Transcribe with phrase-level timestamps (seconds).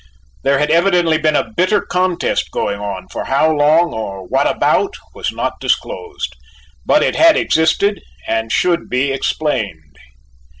[0.43, 4.95] There had evidently been a bitter contest going on, for how long or what about
[5.13, 6.35] was not disclosed,
[6.83, 9.95] but it had existed and should be explained.